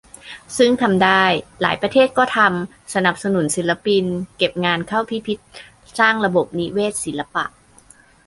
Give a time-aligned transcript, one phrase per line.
[0.57, 1.23] ซึ่งทำได้
[1.61, 4.05] หลายประเทศก็ทำ สนับสนุนศิลปิน
[4.37, 5.41] เก็บงานเข้าพิพิธ
[5.99, 7.45] สร้างระบบนิเวศศิลปะ